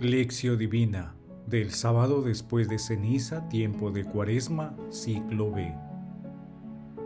Lección 0.00 0.58
Divina 0.58 1.14
del 1.46 1.70
sábado 1.70 2.20
después 2.20 2.68
de 2.68 2.80
ceniza, 2.80 3.48
tiempo 3.48 3.92
de 3.92 4.04
cuaresma, 4.04 4.74
ciclo 4.90 5.52
B. 5.52 5.72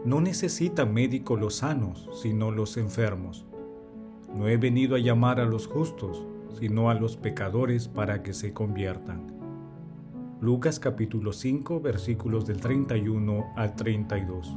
No 0.07 0.23
necesitan 0.23 0.95
médico 0.95 1.37
los 1.37 1.57
sanos, 1.57 2.09
sino 2.23 2.51
los 2.51 2.79
enfermos. 2.79 3.47
No 4.35 4.49
he 4.49 4.57
venido 4.57 4.97
a 4.97 5.01
llamar 5.01 5.39
a 5.39 5.45
los 5.45 5.67
justos, 5.67 6.25
sino 6.59 6.89
a 6.89 6.95
los 6.95 7.19
pecadores 7.19 7.89
para 7.89 8.23
que 8.23 8.33
se 8.33 8.55
conviertan. 8.55 9.27
Lucas 10.41 10.81
capítulo 10.81 11.35
5 11.35 11.81
versículos 11.81 12.47
del 12.47 12.59
31 12.59 13.53
al 13.55 13.77
32. 13.77 14.57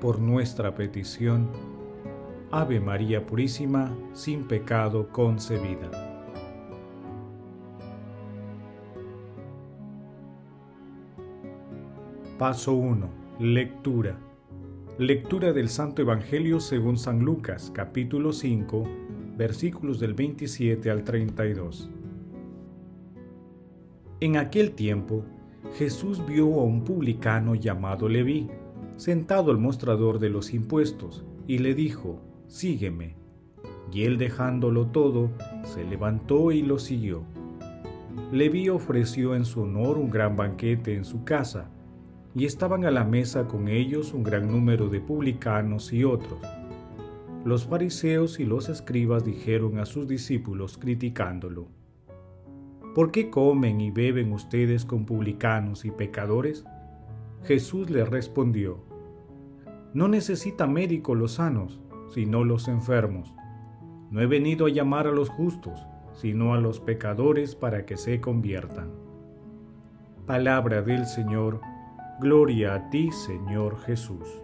por 0.00 0.20
nuestra 0.20 0.74
petición. 0.74 1.48
Ave 2.50 2.80
María 2.80 3.26
Purísima, 3.26 3.94
sin 4.12 4.44
pecado 4.44 5.08
concebida. 5.08 5.90
Paso 12.38 12.74
1. 12.74 13.08
Lectura. 13.40 14.16
Lectura 14.98 15.52
del 15.52 15.68
Santo 15.68 16.02
Evangelio 16.02 16.60
según 16.60 16.96
San 16.96 17.20
Lucas, 17.20 17.70
capítulo 17.74 18.32
5, 18.32 18.84
versículos 19.36 20.00
del 20.00 20.14
27 20.14 20.90
al 20.90 21.04
32. 21.04 21.90
En 24.20 24.36
aquel 24.36 24.72
tiempo, 24.72 25.24
Jesús 25.76 26.24
vio 26.26 26.46
a 26.60 26.64
un 26.64 26.82
publicano 26.82 27.54
llamado 27.54 28.08
Leví 28.08 28.48
sentado 28.98 29.52
al 29.52 29.58
mostrador 29.58 30.18
de 30.18 30.28
los 30.28 30.52
impuestos, 30.52 31.24
y 31.46 31.58
le 31.58 31.74
dijo, 31.74 32.20
Sígueme. 32.48 33.14
Y 33.92 34.04
él 34.04 34.18
dejándolo 34.18 34.88
todo, 34.88 35.30
se 35.64 35.84
levantó 35.84 36.52
y 36.52 36.62
lo 36.62 36.78
siguió. 36.78 37.22
Leví 38.32 38.68
ofreció 38.68 39.34
en 39.34 39.44
su 39.44 39.62
honor 39.62 39.96
un 39.96 40.10
gran 40.10 40.36
banquete 40.36 40.94
en 40.94 41.04
su 41.04 41.24
casa, 41.24 41.70
y 42.34 42.44
estaban 42.44 42.84
a 42.84 42.90
la 42.90 43.04
mesa 43.04 43.46
con 43.46 43.68
ellos 43.68 44.12
un 44.12 44.24
gran 44.24 44.48
número 44.48 44.88
de 44.88 45.00
publicanos 45.00 45.92
y 45.92 46.04
otros. 46.04 46.40
Los 47.44 47.66
fariseos 47.66 48.40
y 48.40 48.44
los 48.44 48.68
escribas 48.68 49.24
dijeron 49.24 49.78
a 49.78 49.86
sus 49.86 50.08
discípulos 50.08 50.76
criticándolo, 50.76 51.68
¿Por 52.94 53.12
qué 53.12 53.30
comen 53.30 53.80
y 53.80 53.92
beben 53.92 54.32
ustedes 54.32 54.84
con 54.84 55.06
publicanos 55.06 55.84
y 55.84 55.92
pecadores? 55.92 56.64
Jesús 57.44 57.90
les 57.90 58.08
respondió, 58.08 58.87
no 59.94 60.08
necesita 60.08 60.66
médico 60.66 61.14
los 61.14 61.34
sanos, 61.34 61.80
sino 62.14 62.44
los 62.44 62.68
enfermos. 62.68 63.34
No 64.10 64.20
he 64.20 64.26
venido 64.26 64.66
a 64.66 64.70
llamar 64.70 65.06
a 65.06 65.12
los 65.12 65.28
justos, 65.28 65.86
sino 66.12 66.54
a 66.54 66.58
los 66.58 66.80
pecadores 66.80 67.54
para 67.54 67.86
que 67.86 67.96
se 67.96 68.20
conviertan. 68.20 68.90
Palabra 70.26 70.82
del 70.82 71.06
Señor, 71.06 71.60
gloria 72.20 72.74
a 72.74 72.90
ti 72.90 73.10
Señor 73.12 73.78
Jesús. 73.80 74.42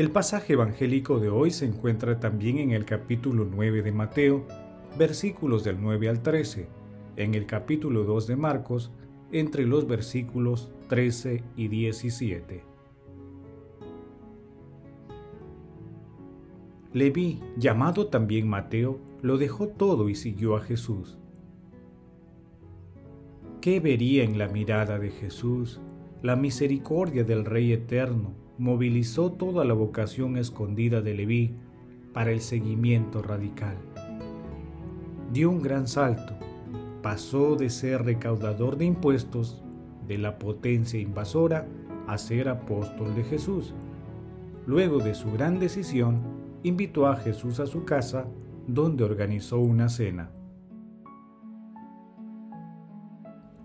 El 0.00 0.10
pasaje 0.10 0.54
evangélico 0.54 1.20
de 1.20 1.28
hoy 1.28 1.50
se 1.50 1.66
encuentra 1.66 2.18
también 2.20 2.56
en 2.56 2.70
el 2.70 2.86
capítulo 2.86 3.44
9 3.44 3.82
de 3.82 3.92
Mateo, 3.92 4.46
versículos 4.98 5.62
del 5.62 5.78
9 5.78 6.08
al 6.08 6.22
13, 6.22 6.68
en 7.16 7.34
el 7.34 7.44
capítulo 7.44 8.04
2 8.04 8.28
de 8.28 8.36
Marcos, 8.36 8.92
entre 9.30 9.66
los 9.66 9.86
versículos 9.86 10.72
13 10.88 11.44
y 11.54 11.68
17. 11.68 12.64
Leví, 16.94 17.42
llamado 17.58 18.06
también 18.06 18.48
Mateo, 18.48 18.98
lo 19.20 19.36
dejó 19.36 19.68
todo 19.68 20.08
y 20.08 20.14
siguió 20.14 20.56
a 20.56 20.62
Jesús. 20.62 21.18
¿Qué 23.60 23.80
vería 23.80 24.24
en 24.24 24.38
la 24.38 24.48
mirada 24.48 24.98
de 24.98 25.10
Jesús 25.10 25.78
la 26.22 26.36
misericordia 26.36 27.22
del 27.22 27.44
Rey 27.44 27.74
Eterno? 27.74 28.39
Movilizó 28.60 29.32
toda 29.32 29.64
la 29.64 29.72
vocación 29.72 30.36
escondida 30.36 31.00
de 31.00 31.14
Leví 31.14 31.54
para 32.12 32.30
el 32.30 32.42
seguimiento 32.42 33.22
radical. 33.22 33.74
Dio 35.32 35.48
un 35.48 35.62
gran 35.62 35.88
salto, 35.88 36.34
pasó 37.02 37.56
de 37.56 37.70
ser 37.70 38.04
recaudador 38.04 38.76
de 38.76 38.84
impuestos 38.84 39.64
de 40.06 40.18
la 40.18 40.38
potencia 40.38 41.00
invasora 41.00 41.66
a 42.06 42.18
ser 42.18 42.50
apóstol 42.50 43.14
de 43.14 43.24
Jesús. 43.24 43.72
Luego 44.66 44.98
de 44.98 45.14
su 45.14 45.32
gran 45.32 45.58
decisión, 45.58 46.20
invitó 46.62 47.06
a 47.06 47.16
Jesús 47.16 47.60
a 47.60 47.66
su 47.66 47.86
casa, 47.86 48.26
donde 48.66 49.04
organizó 49.04 49.58
una 49.58 49.88
cena. 49.88 50.32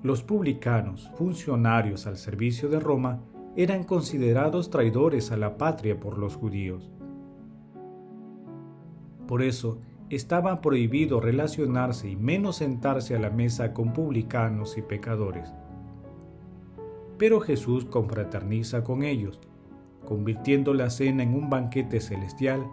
Los 0.04 0.24
publicanos, 0.24 1.12
funcionarios 1.18 2.08
al 2.08 2.16
servicio 2.16 2.70
de 2.70 2.80
Roma, 2.80 3.20
eran 3.56 3.84
considerados 3.84 4.70
traidores 4.70 5.32
a 5.32 5.38
la 5.38 5.58
patria 5.58 6.00
por 6.00 6.18
los 6.18 6.36
judíos. 6.36 6.92
Por 9.28 9.42
eso, 9.42 9.80
estaba 10.10 10.62
prohibido 10.62 11.20
relacionarse 11.20 12.10
y 12.10 12.16
menos 12.16 12.58
sentarse 12.58 13.16
a 13.16 13.20
la 13.20 13.30
mesa 13.30 13.74
con 13.74 13.94
publicanos 13.94 14.78
y 14.78 14.82
pecadores. 14.82 15.52
Pero 17.18 17.40
Jesús 17.40 17.86
confraterniza 17.86 18.84
con 18.84 19.04
ellos, 19.04 19.40
convirtiendo 20.06 20.74
la 20.74 20.90
cena 20.90 21.24
en 21.24 21.34
un 21.34 21.50
banquete 21.50 22.02
celestial, 22.02 22.68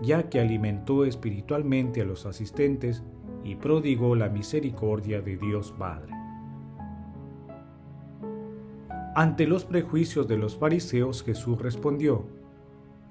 ya 0.00 0.30
que 0.30 0.40
alimentó 0.40 1.04
espiritualmente 1.04 2.00
a 2.00 2.04
los 2.04 2.24
asistentes 2.24 3.02
y 3.44 3.56
prodigó 3.56 4.14
la 4.14 4.28
misericordia 4.28 5.20
de 5.20 5.36
Dios 5.36 5.74
Padre. 5.78 6.19
Ante 9.16 9.48
los 9.48 9.64
prejuicios 9.64 10.28
de 10.28 10.36
los 10.36 10.56
fariseos 10.56 11.24
Jesús 11.24 11.60
respondió, 11.60 12.28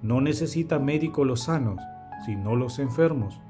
No 0.02 0.22
necesita 0.22 0.80
médico 0.80 1.26
los 1.26 1.42
sanos, 1.42 1.82
sino 2.26 2.56
los 2.56 2.80
enfermos. 2.80 3.42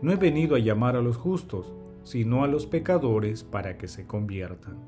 No 0.00 0.10
he 0.10 0.16
venido 0.16 0.56
a 0.56 0.60
llamar 0.60 0.96
a 0.96 1.02
los 1.02 1.18
justos, 1.18 1.74
sino 2.02 2.42
a 2.42 2.48
los 2.48 2.66
pecadores 2.66 3.44
para 3.44 3.76
que 3.76 3.86
se 3.86 4.06
conviertan. 4.06 4.78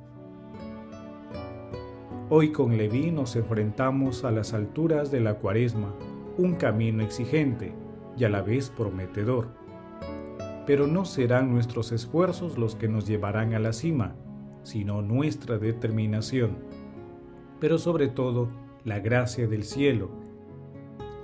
Hoy 2.30 2.50
con 2.50 2.78
Leví 2.78 3.10
nos 3.10 3.36
enfrentamos 3.36 4.24
a 4.24 4.30
las 4.30 4.54
alturas 4.54 5.10
de 5.10 5.20
la 5.20 5.34
cuaresma, 5.34 5.94
un 6.38 6.54
camino 6.54 7.02
exigente 7.02 7.74
y 8.16 8.24
a 8.24 8.30
la 8.30 8.40
vez 8.40 8.70
prometedor. 8.70 9.48
Pero 10.66 10.86
no 10.86 11.04
serán 11.04 11.52
nuestros 11.52 11.92
esfuerzos 11.92 12.56
los 12.56 12.74
que 12.74 12.88
nos 12.88 13.06
llevarán 13.06 13.52
a 13.52 13.58
la 13.58 13.74
cima, 13.74 14.16
sino 14.62 15.02
nuestra 15.02 15.58
determinación 15.58 16.75
pero 17.60 17.78
sobre 17.78 18.08
todo 18.08 18.48
la 18.84 19.00
gracia 19.00 19.46
del 19.46 19.64
cielo, 19.64 20.10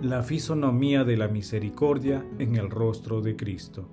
la 0.01 0.23
fisonomía 0.23 1.05
de 1.05 1.17
la 1.17 1.29
misericordia 1.29 2.25
en 2.39 2.57
el 2.57 2.71
rostro 2.71 3.21
de 3.21 3.37
Cristo. 3.37 3.89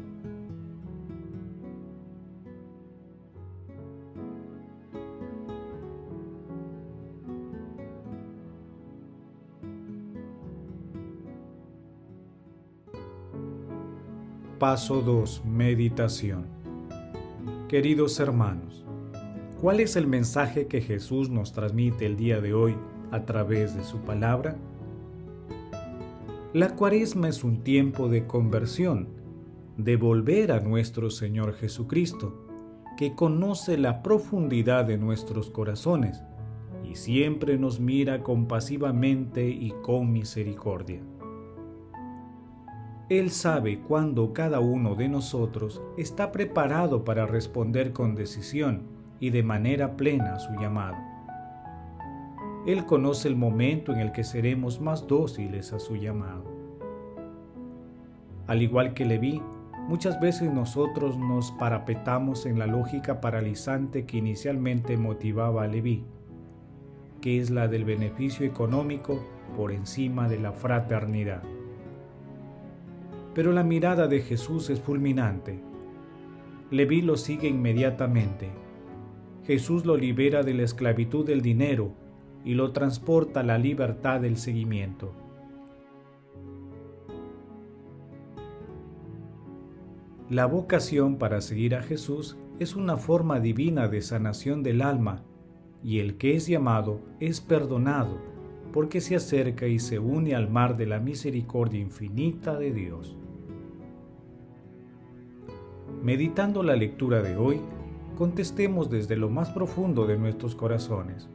Paso 14.59 15.01
2. 15.01 15.45
Meditación. 15.45 16.45
Queridos 17.69 18.19
hermanos, 18.19 18.83
¿Cuál 19.61 19.81
es 19.81 19.97
el 19.97 20.07
mensaje 20.07 20.67
que 20.67 20.79
Jesús 20.79 21.29
nos 21.29 21.51
transmite 21.51 22.06
el 22.06 22.15
día 22.15 22.39
de 22.39 22.53
hoy 22.53 22.77
a 23.11 23.25
través 23.25 23.75
de 23.75 23.83
su 23.83 23.97
palabra? 23.97 24.56
La 26.53 26.77
cuaresma 26.77 27.27
es 27.27 27.44
un 27.44 27.61
tiempo 27.61 28.07
de 28.07 28.25
conversión, 28.25 29.09
de 29.75 29.97
volver 29.97 30.53
a 30.53 30.61
nuestro 30.61 31.09
Señor 31.09 31.56
Jesucristo, 31.56 32.47
que 32.97 33.15
conoce 33.15 33.77
la 33.77 34.01
profundidad 34.01 34.85
de 34.85 34.97
nuestros 34.97 35.50
corazones 35.50 36.23
y 36.89 36.95
siempre 36.95 37.57
nos 37.57 37.81
mira 37.81 38.23
compasivamente 38.23 39.50
y 39.50 39.73
con 39.81 40.13
misericordia. 40.13 41.01
Él 43.09 43.29
sabe 43.29 43.81
cuándo 43.81 44.31
cada 44.31 44.61
uno 44.61 44.95
de 44.95 45.09
nosotros 45.09 45.81
está 45.97 46.31
preparado 46.31 47.03
para 47.03 47.25
responder 47.25 47.91
con 47.91 48.15
decisión 48.15 48.99
y 49.19 49.30
de 49.31 49.44
manera 49.44 49.95
plena 49.95 50.39
su 50.39 50.54
llamado. 50.54 50.98
Él 52.66 52.86
conoce 52.86 53.27
el 53.27 53.36
momento 53.36 53.94
en 53.94 54.00
el 54.00 54.12
que 54.12 54.24
seremos 54.24 54.81
más 54.81 55.07
dóciles 55.07 55.74
a 55.74 55.80
su 55.80 55.95
llamado. 55.95 56.44
Al 58.48 58.62
igual 58.62 58.94
que 58.94 59.06
Leví, 59.06 59.42
muchas 59.88 60.19
veces 60.19 60.51
nosotros 60.51 61.18
nos 61.18 61.51
parapetamos 61.54 62.45
en 62.45 62.60
la 62.60 62.68
lógica 62.68 63.21
paralizante 63.21 64.06
que 64.06 64.18
inicialmente 64.18 64.98
motivaba 64.98 65.63
a 65.63 65.68
Leví, 65.68 66.04
que 67.21 67.39
es 67.39 67.50
la 67.50 67.68
del 67.68 67.86
beneficio 67.86 68.45
económico 68.45 69.24
por 69.56 69.71
encima 69.71 70.27
de 70.27 70.39
la 70.39 70.51
fraternidad. 70.51 71.44
Pero 73.33 73.51
la 73.51 73.63
mirada 73.63 74.07
de 74.07 74.21
Jesús 74.21 74.69
es 74.69 74.80
fulminante. 74.80 75.60
Leví 76.71 77.01
lo 77.01 77.18
sigue 77.18 77.48
inmediatamente. 77.48 78.50
Jesús 79.50 79.84
lo 79.84 79.98
libera 79.98 80.44
de 80.44 80.54
la 80.54 80.62
esclavitud 80.62 81.25
del 81.25 81.42
dinero 81.42 81.92
y 82.46 82.54
lo 82.54 82.72
transporta 82.72 83.40
a 83.40 83.44
la 83.44 83.57
libertad 83.57 84.22
del 84.22 84.38
seguimiento. 84.38 85.12
La 90.30 90.46
vocación 90.46 91.18
para 91.18 91.42
seguir 91.42 91.74
a 91.74 91.81
Jesús 91.81 92.38
es 92.60 92.75
una 92.75 92.96
forma 92.96 93.40
divina 93.40 93.88
de 93.88 94.04
sanación 94.04 94.62
del 94.62 94.84
alma 94.84 95.24
y 95.84 95.98
el 95.98 96.18
que 96.18 96.36
es 96.36 96.45
llamado 96.45 97.02
es 97.19 97.42
perdonado 97.42 98.19
porque 98.72 99.02
se 99.02 99.16
acerca 99.16 99.66
y 99.66 99.80
se 99.80 99.98
une 99.98 100.36
al 100.36 100.48
mar 100.48 100.78
de 100.78 100.86
la 100.86 101.00
misericordia 101.00 101.80
infinita 101.80 102.60
de 102.60 102.72
Dios. 102.72 103.18
Meditando 106.04 106.62
la 106.62 106.75
lectura 106.75 107.24
de 107.24 107.36
hoy, 107.36 107.60
contestemos 108.19 108.89
desde 108.89 109.16
lo 109.16 109.30
más 109.30 109.50
profundo 109.50 110.06
de 110.06 110.18
nuestros 110.18 110.54
corazones. 110.54 111.30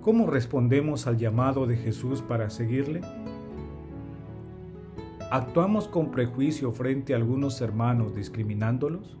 ¿Cómo 0.00 0.26
respondemos 0.26 1.06
al 1.06 1.18
llamado 1.18 1.66
de 1.66 1.76
Jesús 1.76 2.22
para 2.22 2.48
seguirle? 2.48 3.02
¿Actuamos 5.30 5.86
con 5.86 6.10
prejuicio 6.10 6.72
frente 6.72 7.12
a 7.12 7.18
algunos 7.18 7.60
hermanos 7.60 8.14
discriminándolos? 8.14 9.18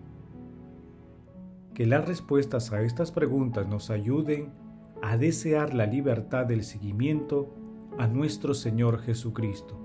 Que 1.74 1.84
las 1.84 2.08
respuestas 2.08 2.72
a 2.72 2.80
estas 2.80 3.12
preguntas 3.12 3.68
nos 3.68 3.90
ayuden 3.90 4.54
a 5.02 5.18
desear 5.18 5.74
la 5.74 5.84
libertad 5.84 6.46
del 6.46 6.64
seguimiento 6.64 7.54
a 7.98 8.06
nuestro 8.06 8.54
Señor 8.54 9.02
Jesucristo 9.02 9.78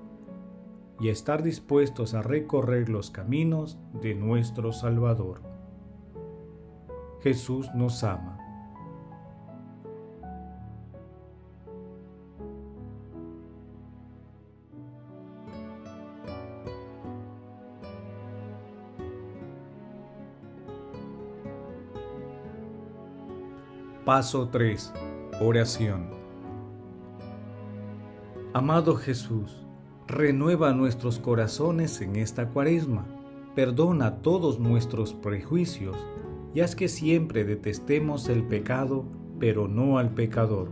y 1.02 1.10
a 1.10 1.12
estar 1.12 1.44
dispuestos 1.44 2.14
a 2.14 2.22
recorrer 2.22 2.88
los 2.88 3.12
caminos 3.12 3.78
de 4.02 4.16
nuestro 4.16 4.72
Salvador. 4.72 5.57
Jesús 7.22 7.68
nos 7.74 8.04
ama. 8.04 8.38
Paso 24.06 24.48
3. 24.48 24.94
Oración. 25.42 26.10
Amado 28.54 28.96
Jesús, 28.96 29.66
renueva 30.08 30.72
nuestros 30.72 31.20
corazones 31.20 32.00
en 32.00 32.16
esta 32.16 32.48
cuaresma, 32.48 33.06
perdona 33.54 34.22
todos 34.22 34.60
nuestros 34.60 35.14
prejuicios 35.14 35.98
y 36.54 36.62
haz 36.62 36.76
que 36.76 36.88
siempre 36.88 37.44
detestemos 37.44 38.30
el 38.30 38.44
pecado, 38.44 39.06
pero 39.40 39.68
no 39.68 39.98
al 39.98 40.12
pecador. 40.12 40.70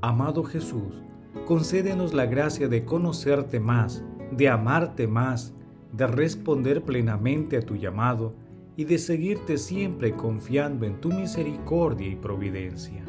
Amado 0.00 0.44
Jesús, 0.44 1.02
concédenos 1.46 2.14
la 2.14 2.26
gracia 2.26 2.68
de 2.68 2.84
conocerte 2.84 3.60
más, 3.60 4.04
de 4.30 4.48
amarte 4.48 5.06
más, 5.06 5.54
de 5.92 6.06
responder 6.06 6.82
plenamente 6.82 7.56
a 7.56 7.62
tu 7.62 7.76
llamado, 7.76 8.34
y 8.76 8.84
de 8.84 8.98
seguirte 8.98 9.58
siempre 9.58 10.12
confiando 10.12 10.86
en 10.86 11.00
tu 11.00 11.08
misericordia 11.08 12.06
y 12.06 12.14
providencia. 12.14 13.02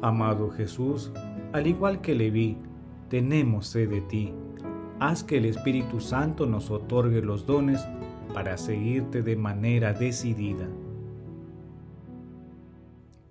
Amado 0.00 0.50
Jesús, 0.50 1.10
al 1.52 1.66
igual 1.66 2.00
que 2.00 2.14
Leví, 2.14 2.56
tenemos 3.08 3.66
sed 3.66 3.90
de 3.90 4.00
ti. 4.02 4.32
Haz 5.00 5.24
que 5.24 5.38
el 5.38 5.44
Espíritu 5.44 5.98
Santo 5.98 6.46
nos 6.46 6.70
otorgue 6.70 7.20
los 7.20 7.46
dones 7.46 7.84
para 8.38 8.56
seguirte 8.56 9.22
de 9.24 9.34
manera 9.34 9.92
decidida. 9.92 10.68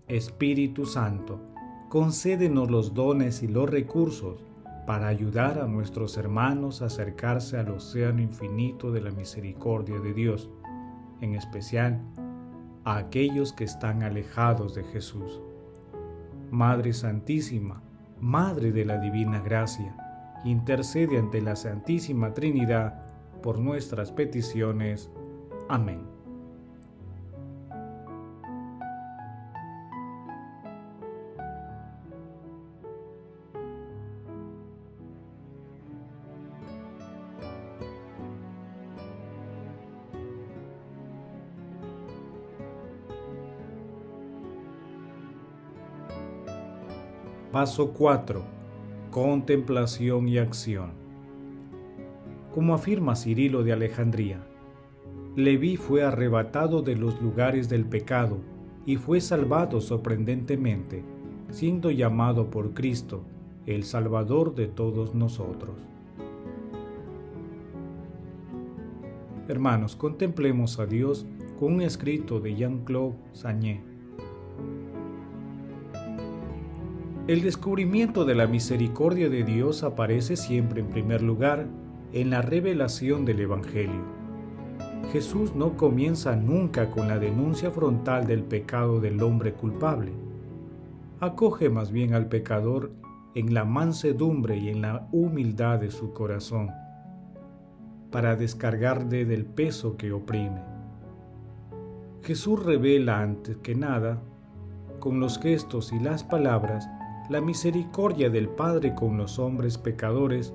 Espíritu 0.09 0.85
Santo, 0.85 1.39
concédenos 1.87 2.69
los 2.69 2.93
dones 2.93 3.41
y 3.41 3.47
los 3.47 3.69
recursos 3.69 4.43
para 4.85 5.07
ayudar 5.07 5.59
a 5.59 5.65
nuestros 5.65 6.17
hermanos 6.17 6.81
a 6.81 6.87
acercarse 6.87 7.57
al 7.57 7.69
océano 7.69 8.21
infinito 8.21 8.91
de 8.91 8.99
la 8.99 9.11
misericordia 9.11 9.97
de 10.01 10.13
Dios 10.13 10.49
en 11.21 11.35
especial 11.35 12.01
a 12.83 12.97
aquellos 12.97 13.53
que 13.53 13.63
están 13.63 14.03
alejados 14.03 14.75
de 14.75 14.83
Jesús. 14.83 15.39
Madre 16.51 16.91
Santísima, 16.91 17.81
Madre 18.19 18.73
de 18.73 18.83
la 18.83 18.97
Divina 18.97 19.39
Gracia, 19.39 19.95
intercede 20.43 21.17
ante 21.17 21.39
la 21.41 21.55
Santísima 21.55 22.33
Trinidad 22.33 23.06
por 23.41 23.59
nuestras 23.59 24.11
peticiones. 24.11 25.09
Amén. 25.69 26.17
Paso 47.57 47.91
4. 47.91 48.43
Contemplación 49.09 50.27
y 50.27 50.37
acción. 50.37 51.06
Como 52.57 52.73
afirma 52.73 53.15
Cirilo 53.15 53.61
de 53.61 53.71
Alejandría, 53.71 54.39
Leví 55.35 55.77
fue 55.77 56.01
arrebatado 56.01 56.81
de 56.81 56.95
los 56.95 57.21
lugares 57.21 57.69
del 57.69 57.85
pecado 57.85 58.39
y 58.83 58.95
fue 58.95 59.21
salvado 59.21 59.79
sorprendentemente, 59.79 61.03
siendo 61.51 61.91
llamado 61.91 62.49
por 62.49 62.73
Cristo, 62.73 63.21
el 63.67 63.83
Salvador 63.83 64.55
de 64.55 64.65
todos 64.65 65.13
nosotros. 65.13 65.75
Hermanos, 69.47 69.95
contemplemos 69.95 70.79
a 70.79 70.87
Dios 70.87 71.27
con 71.59 71.73
un 71.75 71.81
escrito 71.81 72.39
de 72.39 72.55
Jean-Claude 72.55 73.17
Sagné 73.33 73.83
El 77.27 77.43
descubrimiento 77.43 78.25
de 78.25 78.33
la 78.33 78.47
misericordia 78.47 79.29
de 79.29 79.43
Dios 79.43 79.83
aparece 79.83 80.35
siempre 80.35 80.81
en 80.81 80.87
primer 80.87 81.21
lugar 81.21 81.67
en 82.13 82.29
la 82.29 82.41
revelación 82.41 83.25
del 83.25 83.41
Evangelio. 83.41 84.03
Jesús 85.11 85.55
no 85.55 85.77
comienza 85.77 86.35
nunca 86.35 86.91
con 86.91 87.07
la 87.07 87.19
denuncia 87.19 87.71
frontal 87.71 88.27
del 88.27 88.43
pecado 88.43 88.99
del 88.99 89.21
hombre 89.21 89.53
culpable. 89.53 90.11
Acoge 91.19 91.69
más 91.69 91.91
bien 91.91 92.13
al 92.13 92.27
pecador 92.27 92.91
en 93.35 93.53
la 93.53 93.65
mansedumbre 93.65 94.57
y 94.57 94.69
en 94.69 94.81
la 94.81 95.07
humildad 95.11 95.79
de 95.79 95.91
su 95.91 96.13
corazón, 96.13 96.71
para 98.11 98.35
descargarle 98.35 99.25
del 99.25 99.45
peso 99.45 99.95
que 99.95 100.11
oprime. 100.11 100.61
Jesús 102.23 102.63
revela 102.63 103.21
antes 103.21 103.57
que 103.57 103.75
nada, 103.75 104.21
con 104.99 105.19
los 105.19 105.39
gestos 105.39 105.93
y 105.93 105.99
las 105.99 106.23
palabras, 106.23 106.89
la 107.29 107.41
misericordia 107.41 108.29
del 108.29 108.49
Padre 108.49 108.95
con 108.95 109.17
los 109.17 109.39
hombres 109.39 109.77
pecadores 109.77 110.53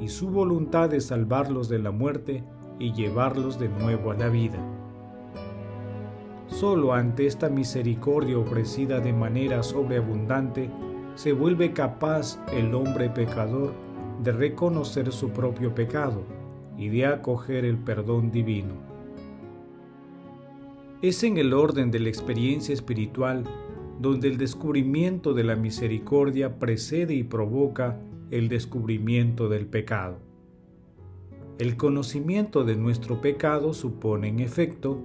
y 0.00 0.08
su 0.08 0.28
voluntad 0.28 0.90
de 0.90 1.00
salvarlos 1.00 1.68
de 1.68 1.78
la 1.78 1.90
muerte 1.90 2.44
y 2.78 2.92
llevarlos 2.92 3.58
de 3.58 3.68
nuevo 3.68 4.10
a 4.10 4.14
la 4.14 4.28
vida. 4.28 4.58
Solo 6.46 6.94
ante 6.94 7.26
esta 7.26 7.48
misericordia 7.48 8.38
ofrecida 8.38 9.00
de 9.00 9.12
manera 9.12 9.62
sobreabundante 9.62 10.70
se 11.14 11.32
vuelve 11.32 11.72
capaz 11.72 12.40
el 12.52 12.74
hombre 12.74 13.10
pecador 13.10 13.72
de 14.22 14.32
reconocer 14.32 15.12
su 15.12 15.30
propio 15.30 15.74
pecado 15.74 16.22
y 16.76 16.88
de 16.88 17.06
acoger 17.06 17.64
el 17.64 17.76
perdón 17.76 18.30
divino. 18.30 18.74
Es 21.02 21.22
en 21.22 21.38
el 21.38 21.52
orden 21.52 21.90
de 21.90 22.00
la 22.00 22.08
experiencia 22.08 22.72
espiritual 22.72 23.44
donde 24.00 24.28
el 24.28 24.38
descubrimiento 24.38 25.34
de 25.34 25.44
la 25.44 25.56
misericordia 25.56 26.58
precede 26.58 27.14
y 27.14 27.24
provoca 27.24 28.00
el 28.30 28.48
descubrimiento 28.48 29.48
del 29.48 29.66
pecado. 29.66 30.18
El 31.58 31.76
conocimiento 31.76 32.64
de 32.64 32.76
nuestro 32.76 33.20
pecado 33.20 33.74
supone 33.74 34.28
en 34.28 34.40
efecto 34.40 35.02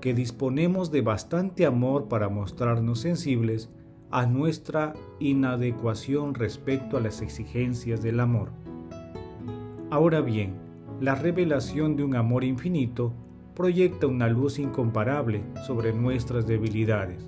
que 0.00 0.12
disponemos 0.14 0.90
de 0.90 1.00
bastante 1.00 1.64
amor 1.64 2.08
para 2.08 2.28
mostrarnos 2.28 3.00
sensibles 3.00 3.70
a 4.10 4.26
nuestra 4.26 4.94
inadecuación 5.18 6.34
respecto 6.34 6.96
a 6.96 7.00
las 7.00 7.22
exigencias 7.22 8.02
del 8.02 8.20
amor. 8.20 8.50
Ahora 9.90 10.20
bien, 10.20 10.54
la 11.00 11.14
revelación 11.14 11.96
de 11.96 12.04
un 12.04 12.14
amor 12.14 12.44
infinito 12.44 13.12
proyecta 13.54 14.06
una 14.06 14.28
luz 14.28 14.58
incomparable 14.58 15.42
sobre 15.66 15.92
nuestras 15.92 16.46
debilidades. 16.46 17.26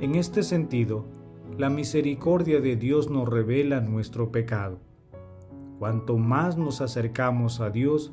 En 0.00 0.16
este 0.16 0.42
sentido, 0.42 1.06
la 1.58 1.68
misericordia 1.68 2.60
de 2.60 2.76
Dios 2.76 3.10
nos 3.10 3.28
revela 3.28 3.80
nuestro 3.80 4.30
pecado. 4.32 4.78
Cuanto 5.78 6.16
más 6.18 6.56
nos 6.56 6.80
acercamos 6.80 7.60
a 7.60 7.70
Dios, 7.70 8.12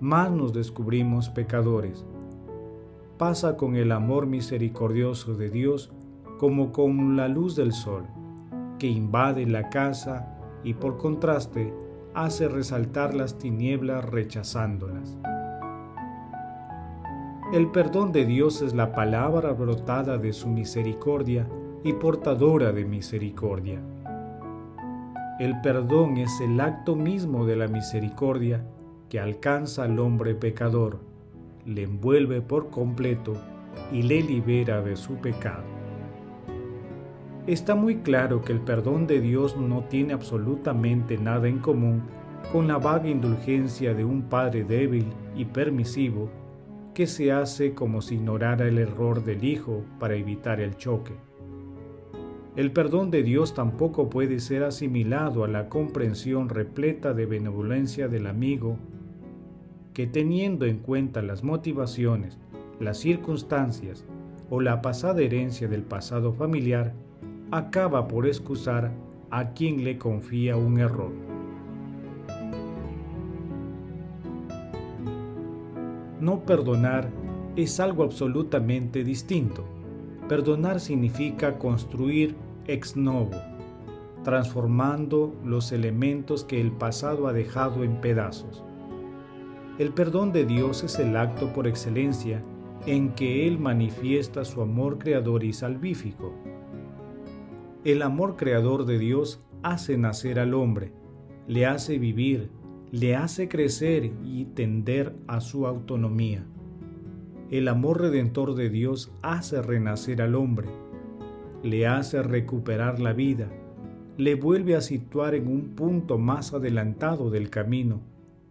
más 0.00 0.30
nos 0.30 0.52
descubrimos 0.52 1.28
pecadores. 1.28 2.04
Pasa 3.18 3.56
con 3.56 3.76
el 3.76 3.92
amor 3.92 4.26
misericordioso 4.26 5.34
de 5.34 5.50
Dios 5.50 5.92
como 6.38 6.72
con 6.72 7.16
la 7.16 7.28
luz 7.28 7.54
del 7.54 7.72
sol, 7.72 8.06
que 8.78 8.86
invade 8.86 9.46
la 9.46 9.68
casa 9.68 10.38
y 10.64 10.74
por 10.74 10.96
contraste 10.96 11.74
hace 12.14 12.48
resaltar 12.48 13.14
las 13.14 13.38
tinieblas 13.38 14.04
rechazándolas. 14.04 15.18
El 17.52 17.70
perdón 17.70 18.12
de 18.12 18.24
Dios 18.24 18.62
es 18.62 18.74
la 18.74 18.92
palabra 18.92 19.52
brotada 19.52 20.18
de 20.18 20.32
su 20.32 20.48
misericordia 20.48 21.48
y 21.82 21.94
portadora 21.94 22.72
de 22.72 22.84
misericordia. 22.84 23.80
El 25.38 25.60
perdón 25.62 26.18
es 26.18 26.40
el 26.40 26.60
acto 26.60 26.94
mismo 26.94 27.46
de 27.46 27.56
la 27.56 27.66
misericordia 27.66 28.62
que 29.08 29.18
alcanza 29.18 29.84
al 29.84 29.98
hombre 29.98 30.34
pecador, 30.34 31.00
le 31.64 31.84
envuelve 31.84 32.42
por 32.42 32.68
completo 32.68 33.32
y 33.90 34.02
le 34.02 34.22
libera 34.22 34.82
de 34.82 34.96
su 34.96 35.14
pecado. 35.14 35.64
Está 37.46 37.74
muy 37.74 37.96
claro 37.96 38.42
que 38.42 38.52
el 38.52 38.60
perdón 38.60 39.06
de 39.06 39.20
Dios 39.20 39.56
no 39.56 39.84
tiene 39.84 40.12
absolutamente 40.12 41.16
nada 41.16 41.48
en 41.48 41.58
común 41.58 42.02
con 42.52 42.68
la 42.68 42.76
vaga 42.76 43.08
indulgencia 43.08 43.94
de 43.94 44.04
un 44.04 44.22
padre 44.22 44.64
débil 44.64 45.06
y 45.34 45.46
permisivo 45.46 46.30
que 46.92 47.06
se 47.06 47.32
hace 47.32 47.72
como 47.72 48.02
si 48.02 48.16
ignorara 48.16 48.68
el 48.68 48.76
error 48.76 49.24
del 49.24 49.42
hijo 49.44 49.84
para 49.98 50.16
evitar 50.16 50.60
el 50.60 50.76
choque. 50.76 51.29
El 52.56 52.72
perdón 52.72 53.10
de 53.12 53.22
Dios 53.22 53.54
tampoco 53.54 54.10
puede 54.10 54.40
ser 54.40 54.64
asimilado 54.64 55.44
a 55.44 55.48
la 55.48 55.68
comprensión 55.68 56.48
repleta 56.48 57.14
de 57.14 57.26
benevolencia 57.26 58.08
del 58.08 58.26
amigo 58.26 58.76
que 59.94 60.06
teniendo 60.06 60.66
en 60.66 60.78
cuenta 60.78 61.22
las 61.22 61.44
motivaciones, 61.44 62.38
las 62.80 62.98
circunstancias 62.98 64.04
o 64.48 64.60
la 64.60 64.82
pasada 64.82 65.20
herencia 65.22 65.68
del 65.68 65.82
pasado 65.82 66.32
familiar, 66.32 66.92
acaba 67.52 68.08
por 68.08 68.26
excusar 68.26 68.90
a 69.30 69.50
quien 69.50 69.84
le 69.84 69.96
confía 69.96 70.56
un 70.56 70.78
error. 70.78 71.12
No 76.20 76.40
perdonar 76.40 77.08
es 77.56 77.78
algo 77.78 78.02
absolutamente 78.02 79.04
distinto. 79.04 79.79
Perdonar 80.30 80.78
significa 80.78 81.58
construir 81.58 82.36
ex 82.68 82.96
novo, 82.96 83.32
transformando 84.22 85.34
los 85.44 85.72
elementos 85.72 86.44
que 86.44 86.60
el 86.60 86.70
pasado 86.70 87.26
ha 87.26 87.32
dejado 87.32 87.82
en 87.82 88.00
pedazos. 88.00 88.62
El 89.80 89.92
perdón 89.92 90.32
de 90.32 90.44
Dios 90.46 90.84
es 90.84 91.00
el 91.00 91.16
acto 91.16 91.52
por 91.52 91.66
excelencia 91.66 92.44
en 92.86 93.10
que 93.16 93.48
Él 93.48 93.58
manifiesta 93.58 94.44
su 94.44 94.62
amor 94.62 94.98
creador 94.98 95.42
y 95.42 95.52
salvífico. 95.52 96.32
El 97.82 98.00
amor 98.00 98.36
creador 98.36 98.86
de 98.86 99.00
Dios 99.00 99.42
hace 99.64 99.98
nacer 99.98 100.38
al 100.38 100.54
hombre, 100.54 100.92
le 101.48 101.66
hace 101.66 101.98
vivir, 101.98 102.52
le 102.92 103.16
hace 103.16 103.48
crecer 103.48 104.12
y 104.22 104.44
tender 104.44 105.12
a 105.26 105.40
su 105.40 105.66
autonomía 105.66 106.46
el 107.50 107.66
amor 107.66 108.00
redentor 108.00 108.54
de 108.54 108.70
Dios 108.70 109.10
hace 109.22 109.60
renacer 109.60 110.22
al 110.22 110.36
hombre, 110.36 110.68
le 111.64 111.88
hace 111.88 112.22
recuperar 112.22 113.00
la 113.00 113.12
vida, 113.12 113.48
le 114.16 114.36
vuelve 114.36 114.76
a 114.76 114.80
situar 114.80 115.34
en 115.34 115.48
un 115.48 115.70
punto 115.70 116.16
más 116.16 116.54
adelantado 116.54 117.28
del 117.28 117.50
camino 117.50 118.02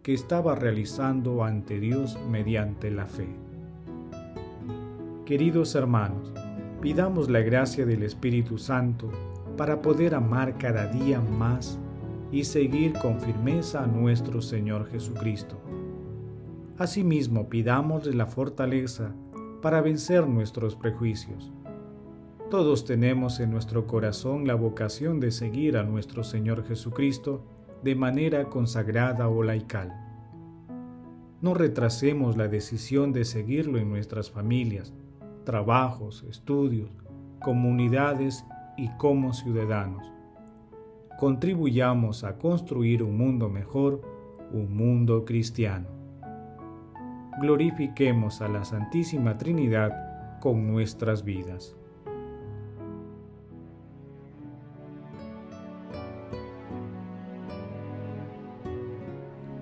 que 0.02 0.12
estaba 0.12 0.54
realizando 0.54 1.44
ante 1.44 1.80
Dios 1.80 2.18
mediante 2.28 2.90
la 2.90 3.06
fe. 3.06 3.28
Queridos 5.24 5.74
hermanos, 5.74 6.34
pidamos 6.82 7.30
la 7.30 7.40
gracia 7.40 7.86
del 7.86 8.02
Espíritu 8.02 8.58
Santo 8.58 9.10
para 9.56 9.80
poder 9.80 10.14
amar 10.14 10.58
cada 10.58 10.86
día 10.86 11.22
más 11.22 11.78
y 12.30 12.44
seguir 12.44 12.92
con 13.00 13.18
firmeza 13.18 13.82
a 13.82 13.86
nuestro 13.86 14.42
Señor 14.42 14.90
Jesucristo 14.90 15.69
Asimismo, 16.80 17.50
pidámosle 17.50 18.14
la 18.14 18.24
fortaleza 18.24 19.12
para 19.60 19.82
vencer 19.82 20.26
nuestros 20.26 20.76
prejuicios. 20.76 21.52
Todos 22.48 22.86
tenemos 22.86 23.38
en 23.38 23.50
nuestro 23.50 23.86
corazón 23.86 24.46
la 24.46 24.54
vocación 24.54 25.20
de 25.20 25.30
seguir 25.30 25.76
a 25.76 25.82
nuestro 25.82 26.24
Señor 26.24 26.66
Jesucristo 26.66 27.44
de 27.84 27.94
manera 27.96 28.48
consagrada 28.48 29.28
o 29.28 29.42
laical. 29.42 29.92
No 31.42 31.52
retrasemos 31.52 32.38
la 32.38 32.48
decisión 32.48 33.12
de 33.12 33.26
seguirlo 33.26 33.78
en 33.78 33.90
nuestras 33.90 34.30
familias, 34.30 34.94
trabajos, 35.44 36.24
estudios, 36.30 36.88
comunidades 37.42 38.46
y 38.78 38.88
como 38.96 39.34
ciudadanos. 39.34 40.10
Contribuyamos 41.18 42.24
a 42.24 42.38
construir 42.38 43.02
un 43.02 43.18
mundo 43.18 43.50
mejor, 43.50 44.00
un 44.50 44.74
mundo 44.74 45.26
cristiano 45.26 45.99
glorifiquemos 47.38 48.42
a 48.42 48.48
la 48.48 48.64
Santísima 48.64 49.38
Trinidad 49.38 50.38
con 50.40 50.66
nuestras 50.66 51.24
vidas. 51.24 51.76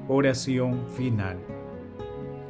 Oración 0.08 0.86
final. 0.88 1.36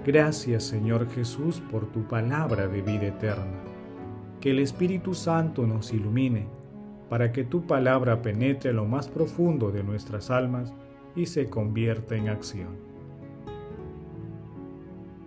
Gracias 0.06 0.62
Señor 0.62 1.10
Jesús 1.10 1.60
por 1.70 1.90
tu 1.90 2.06
palabra 2.06 2.68
de 2.68 2.80
vida 2.82 3.08
eterna. 3.08 3.58
Que 4.40 4.50
el 4.52 4.60
Espíritu 4.60 5.12
Santo 5.12 5.66
nos 5.66 5.92
ilumine 5.92 6.46
para 7.08 7.32
que 7.32 7.44
tu 7.44 7.66
palabra 7.66 8.22
penetre 8.22 8.72
lo 8.72 8.84
más 8.84 9.08
profundo 9.08 9.72
de 9.72 9.82
nuestras 9.82 10.30
almas 10.30 10.72
y 11.16 11.26
se 11.26 11.50
convierta 11.50 12.14
en 12.14 12.28
acción. 12.28 12.87